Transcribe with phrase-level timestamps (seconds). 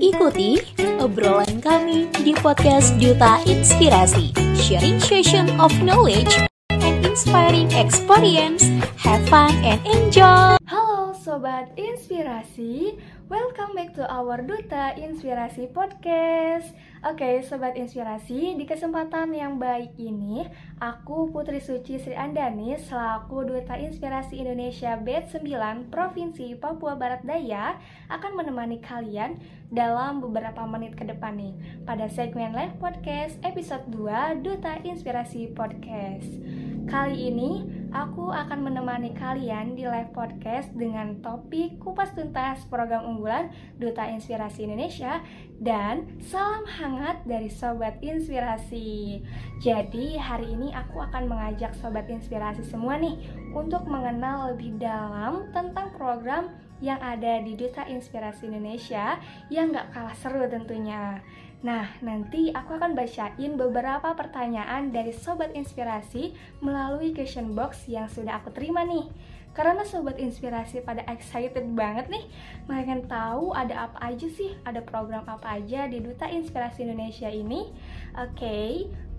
[0.00, 0.56] Ikuti
[0.96, 6.40] obrolan kami di podcast Duta Inspirasi, sharing session of knowledge
[6.72, 8.64] and inspiring experience.
[8.96, 10.56] Have fun and enjoy!
[10.64, 12.96] Halo Sobat Inspirasi,
[13.30, 16.74] welcome back to our Duta Inspirasi Podcast.
[17.06, 20.50] Oke Sobat Inspirasi, di kesempatan yang baik ini
[20.82, 27.78] Aku Putri Suci Sri Andani selaku Duta Inspirasi Indonesia BED 9 Provinsi Papua Barat Daya
[28.10, 29.38] Akan menemani kalian
[29.70, 31.54] dalam beberapa menit ke depan nih
[31.86, 36.28] Pada segmen live podcast episode 2 Duta Inspirasi Podcast.
[36.90, 43.50] Kali ini aku akan menemani kalian di live podcast dengan topik kupas tuntas program unggulan
[43.82, 45.18] Duta Inspirasi Indonesia
[45.58, 49.20] dan salam hangat dari Sobat Inspirasi.
[49.58, 53.18] Jadi hari ini aku akan mengajak Sobat Inspirasi semua nih
[53.50, 59.20] untuk mengenal lebih dalam tentang program yang ada di Duta Inspirasi Indonesia
[59.52, 61.20] yang gak kalah seru tentunya.
[61.60, 66.32] Nah, nanti aku akan bacain beberapa pertanyaan dari Sobat Inspirasi
[66.64, 69.04] melalui question box yang sudah aku terima nih.
[69.50, 72.22] Karena Sobat Inspirasi pada excited banget nih
[72.70, 77.66] Pengen tahu ada apa aja sih, ada program apa aja di Duta Inspirasi Indonesia ini
[78.14, 78.70] Oke, okay,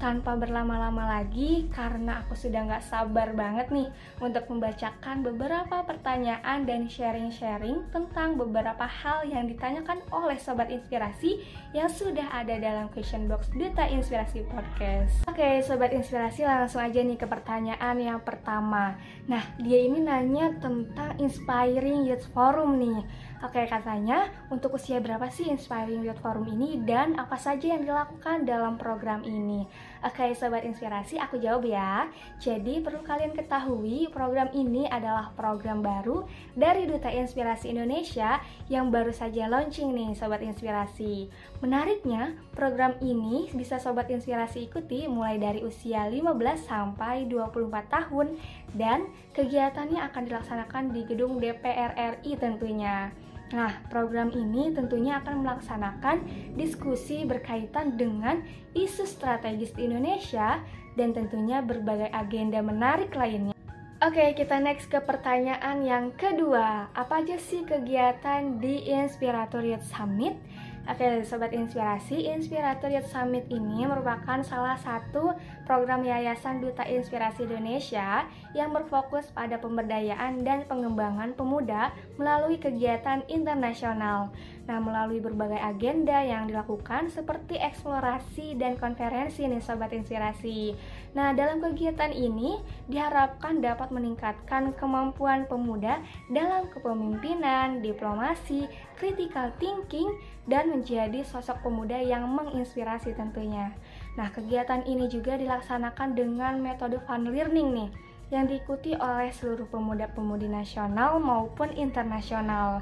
[0.01, 3.85] tanpa berlama-lama lagi karena aku sudah nggak sabar banget nih
[4.17, 11.45] untuk membacakan beberapa pertanyaan dan sharing-sharing tentang beberapa hal yang ditanyakan oleh Sobat Inspirasi
[11.77, 15.21] yang sudah ada dalam question box Duta Inspirasi Podcast.
[15.29, 18.97] Oke, Sobat Inspirasi langsung aja nih ke pertanyaan yang pertama.
[19.29, 23.29] Nah, dia ini nanya tentang Inspiring Youth Forum nih.
[23.41, 28.45] Oke, katanya untuk usia berapa sih Inspiring Youth Forum ini dan apa saja yang dilakukan
[28.45, 29.65] dalam program ini?
[30.05, 32.05] Oke, sobat inspirasi, aku jawab ya.
[32.37, 36.21] Jadi, perlu kalian ketahui, program ini adalah program baru
[36.53, 38.37] dari Duta Inspirasi Indonesia
[38.69, 41.25] yang baru saja launching nih, sobat inspirasi.
[41.65, 48.37] Menariknya, program ini bisa sobat inspirasi ikuti mulai dari usia 15 sampai 24 tahun
[48.77, 53.09] dan kegiatannya akan dilaksanakan di gedung DPR RI tentunya.
[53.51, 56.23] Nah, program ini tentunya akan melaksanakan
[56.55, 58.39] diskusi berkaitan dengan
[58.71, 60.63] isu strategis di Indonesia
[60.95, 63.55] dan tentunya berbagai agenda menarik lainnya.
[64.01, 66.89] Oke, kita next ke pertanyaan yang kedua.
[66.97, 70.33] Apa aja sih kegiatan di Inspirator Youth Summit?
[70.81, 75.37] Oke, Sobat Inspirasi, Inspirator Youth Summit ini merupakan salah satu
[75.69, 78.25] program Yayasan Duta Inspirasi Indonesia
[78.57, 84.33] yang berfokus pada pemberdayaan dan pengembangan pemuda melalui kegiatan internasional.
[84.65, 90.73] Nah, melalui berbagai agenda yang dilakukan seperti eksplorasi dan konferensi nih Sobat Inspirasi.
[91.13, 92.57] Nah, dalam kegiatan ini
[92.89, 96.01] diharapkan dapat meningkatkan kemampuan pemuda
[96.33, 98.65] dalam kepemimpinan, diplomasi,
[98.97, 100.09] critical thinking,
[100.49, 103.73] dan menjadi sosok pemuda yang menginspirasi tentunya.
[104.17, 107.89] Nah, kegiatan ini juga dilaksanakan dengan metode fun learning nih
[108.31, 112.81] yang diikuti oleh seluruh pemuda-pemudi nasional maupun internasional.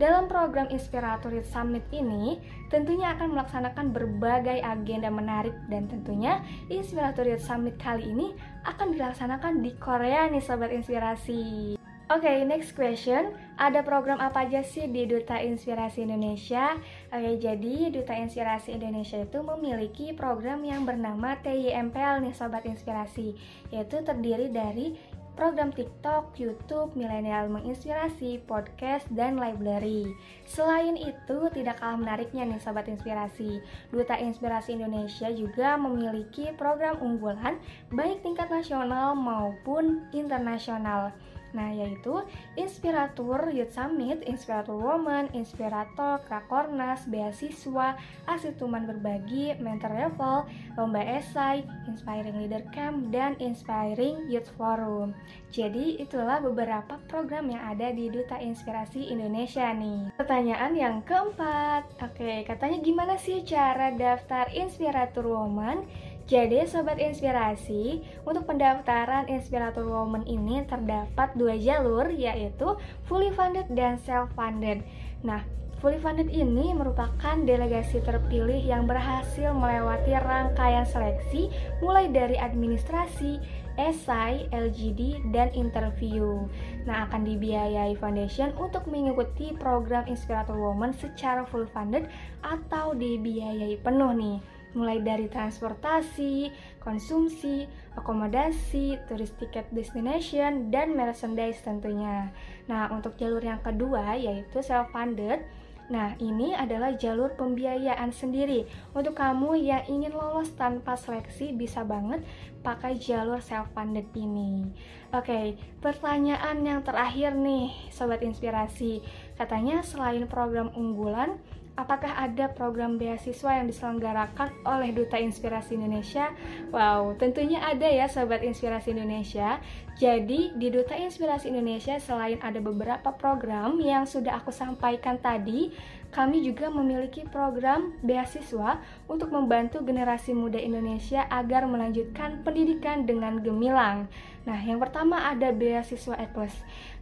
[0.00, 2.40] Dalam program Inspirator Summit ini,
[2.72, 6.40] tentunya akan melaksanakan berbagai agenda menarik dan tentunya
[6.72, 8.32] Inspirator Summit kali ini
[8.64, 11.79] akan dilaksanakan di Korea nih Sobat Inspirasi.
[12.10, 13.38] Oke, okay, next question.
[13.54, 16.74] Ada program apa aja sih di Duta Inspirasi Indonesia?
[17.14, 23.38] Oke, okay, jadi Duta Inspirasi Indonesia itu memiliki program yang bernama TYMPL nih Sobat Inspirasi,
[23.70, 24.98] yaitu terdiri dari
[25.38, 30.10] program TikTok, YouTube, milenial menginspirasi, podcast, dan library.
[30.50, 33.62] Selain itu, tidak kalah menariknya nih Sobat Inspirasi.
[33.94, 37.62] Duta Inspirasi Indonesia juga memiliki program unggulan
[37.94, 41.14] baik tingkat nasional maupun internasional.
[41.50, 42.22] Nah, yaitu
[42.54, 47.98] Inspiratur Youth Summit, Inspiratur Woman, Inspirator, Krakornas, Beasiswa,
[48.30, 50.46] Asituman Berbagi, Mentor Level,
[50.78, 55.10] Lomba Esai, Inspiring Leader Camp, dan Inspiring Youth Forum.
[55.50, 60.14] Jadi, itulah beberapa program yang ada di Duta Inspirasi Indonesia nih.
[60.14, 65.82] Pertanyaan yang keempat, oke, katanya gimana sih cara daftar Inspiratur Woman?
[66.28, 72.76] Jadi Sobat Inspirasi, untuk pendaftaran Inspirator Woman ini terdapat dua jalur yaitu
[73.08, 74.84] fully funded dan self funded.
[75.24, 75.42] Nah,
[75.80, 81.48] fully funded ini merupakan delegasi terpilih yang berhasil melewati rangkaian seleksi
[81.80, 83.40] mulai dari administrasi,
[83.80, 86.46] esai, LGD, dan interview.
[86.84, 92.06] Nah, akan dibiayai foundation untuk mengikuti program Inspirator Woman secara full funded
[92.44, 97.66] atau dibiayai penuh nih mulai dari transportasi, konsumsi,
[97.98, 102.30] akomodasi, turis tiket destination, dan merchandise tentunya.
[102.70, 105.42] Nah, untuk jalur yang kedua yaitu self-funded,
[105.90, 108.62] Nah, ini adalah jalur pembiayaan sendiri.
[108.94, 112.22] Untuk kamu yang ingin lolos tanpa seleksi, bisa banget
[112.62, 114.70] pakai jalur self-funded ini.
[115.10, 119.02] Oke, pertanyaan yang terakhir nih, Sobat Inspirasi.
[119.34, 121.42] Katanya selain program unggulan,
[121.78, 126.30] apakah ada program beasiswa yang diselenggarakan oleh Duta Inspirasi Indonesia?
[126.74, 129.62] Wow, tentunya ada ya Sobat Inspirasi Indonesia.
[130.00, 135.68] Jadi di Duta Inspirasi Indonesia selain ada beberapa program yang sudah aku sampaikan tadi,
[136.10, 144.10] kami juga memiliki program beasiswa untuk membantu generasi muda Indonesia agar melanjutkan pendidikan dengan gemilang.
[144.48, 146.26] Nah, yang pertama ada beasiswa E+.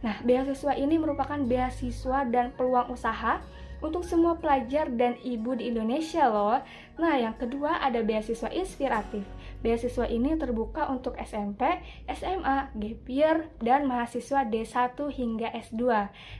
[0.03, 3.39] Nah, beasiswa ini merupakan beasiswa dan peluang usaha
[3.79, 6.59] untuk semua pelajar dan ibu di Indonesia loh.
[6.99, 9.23] Nah, yang kedua ada beasiswa inspiratif.
[9.59, 13.07] Beasiswa ini terbuka untuk SMP, SMA, gap
[13.59, 15.83] dan mahasiswa D1 hingga S2.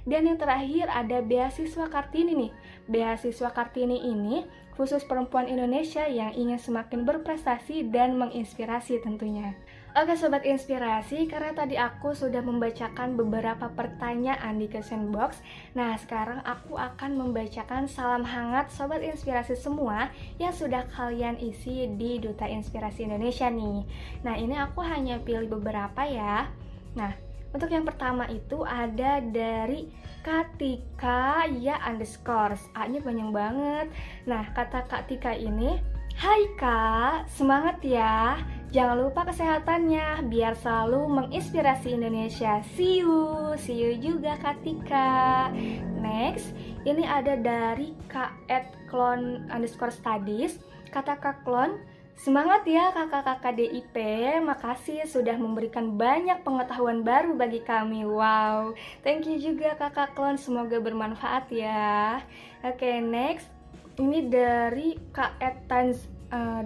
[0.07, 2.51] Dan yang terakhir ada beasiswa Kartini nih.
[2.88, 4.44] Beasiswa Kartini ini
[4.80, 9.51] khusus perempuan Indonesia yang ingin semakin berprestasi dan menginspirasi tentunya.
[10.00, 15.44] Oke sobat inspirasi, karena tadi aku sudah membacakan beberapa pertanyaan di question box.
[15.75, 20.07] Nah, sekarang aku akan membacakan salam hangat sobat inspirasi semua
[20.40, 23.84] yang sudah kalian isi di Duta Inspirasi Indonesia nih.
[24.24, 26.48] Nah, ini aku hanya pilih beberapa ya.
[26.96, 27.12] Nah,
[27.51, 33.88] untuk yang pertama itu ada dari Katika ya underscore A-nya banyak banget
[34.28, 35.80] Nah kata Kak Tika ini
[36.19, 38.44] Hai Kak, semangat ya
[38.75, 42.60] Jangan lupa kesehatannya biar selalu menginspirasi Indonesia.
[42.75, 45.48] See you, see you juga Katika.
[46.04, 46.51] Next,
[46.83, 50.60] ini ada dari Kak Ed Klon underscore studies.
[50.92, 51.80] Kata Kak Klon,
[52.19, 53.95] Semangat ya kakak-kakak DIP,
[54.44, 58.04] makasih sudah memberikan banyak pengetahuan baru bagi kami.
[58.04, 58.75] Wow,
[59.07, 62.19] thank you juga kakak klon, semoga bermanfaat ya.
[62.60, 63.48] Oke, okay, next,
[64.00, 66.63] ini dari Kak Etans uh,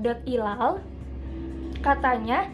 [1.81, 2.47] Katanya,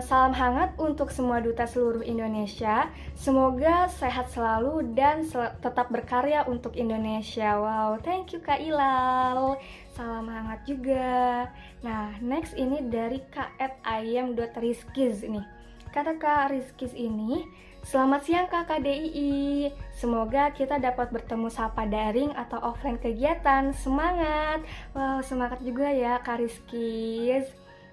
[0.00, 2.88] salam hangat untuk semua duta seluruh Indonesia.
[3.18, 7.58] Semoga sehat selalu dan sel tetap berkarya untuk Indonesia.
[7.58, 9.60] Wow, thank you Kak Ilal.
[9.92, 11.50] Salam hangat juga.
[11.84, 13.58] Nah, next ini dari Kak
[14.56, 15.44] Rizkis nih.
[15.94, 17.46] Kata Kak Rizkis ini,
[17.86, 25.22] Selamat siang kakak DII Semoga kita dapat bertemu sapa daring atau offline kegiatan Semangat Wow
[25.22, 27.46] semangat juga ya Kak Rizkis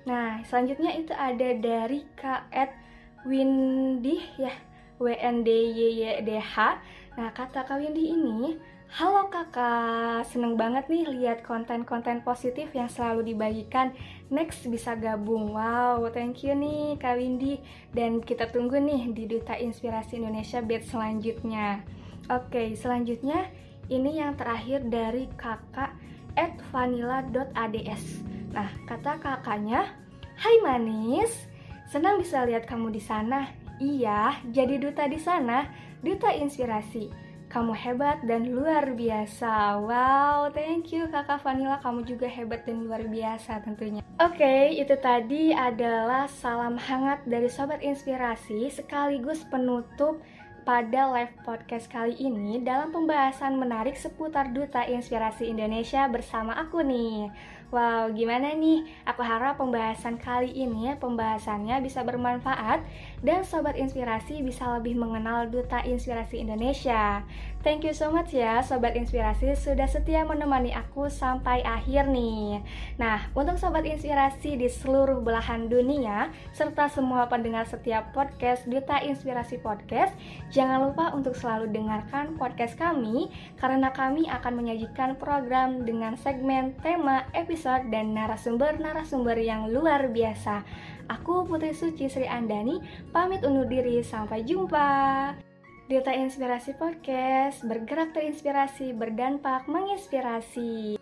[0.09, 2.73] Nah, selanjutnya itu ada dari Kak Ed
[3.21, 4.53] Windy ya,
[4.97, 6.81] W N D Y Y D H.
[7.21, 8.57] Nah, kata Kak Windy ini,
[8.91, 13.95] Halo kakak, seneng banget nih lihat konten-konten positif yang selalu dibagikan.
[14.31, 15.51] Next bisa gabung.
[15.51, 17.59] Wow, thank you nih Kak Windy.
[17.91, 21.83] Dan kita tunggu nih di Duta Inspirasi Indonesia batch selanjutnya.
[22.31, 23.51] Oke, selanjutnya
[23.91, 25.91] ini yang terakhir dari kakak
[26.39, 28.23] at vanilla.ads.
[28.55, 29.99] Nah, kata kakaknya,
[30.39, 31.51] Hai manis,
[31.91, 33.51] senang bisa lihat kamu di sana.
[33.83, 35.67] Iya, jadi duta di sana,
[35.99, 37.11] duta inspirasi.
[37.51, 39.75] Kamu hebat dan luar biasa.
[39.83, 43.99] Wow, thank you kakak Vanilla, kamu juga hebat dan luar biasa tentunya.
[44.23, 50.23] Oke, okay, itu tadi adalah salam hangat dari Sobat Inspirasi sekaligus penutup
[50.63, 57.27] pada live podcast kali ini dalam pembahasan menarik seputar Duta Inspirasi Indonesia bersama aku nih.
[57.71, 58.83] Wow, gimana nih?
[59.07, 62.83] Aku harap pembahasan kali ini pembahasannya bisa bermanfaat
[63.23, 67.23] dan sobat inspirasi bisa lebih mengenal Duta Inspirasi Indonesia.
[67.61, 72.57] Thank you so much ya sobat inspirasi sudah setia menemani aku sampai akhir nih.
[72.97, 79.61] Nah, untuk sobat inspirasi di seluruh belahan dunia serta semua pendengar setiap podcast Duta Inspirasi
[79.61, 80.09] Podcast,
[80.49, 83.29] jangan lupa untuk selalu dengarkan podcast kami
[83.61, 90.65] karena kami akan menyajikan program dengan segmen tema episode dan narasumber-narasumber yang luar biasa.
[91.13, 92.81] Aku Putri Suci Sri Andani,
[93.13, 95.50] pamit undur diri, sampai jumpa.
[95.89, 100.99] Data Inspirasi Podcast, bergerak terinspirasi, berdampak menginspirasi.